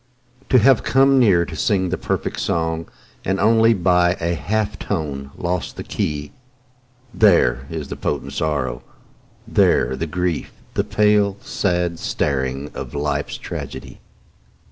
[0.49, 2.89] To have come near to sing the perfect song
[3.23, 6.31] And only by a half tone lost the key,
[7.13, 8.81] There is the potent sorrow,
[9.47, 14.01] there the grief, The pale, sad staring of life's tragedy.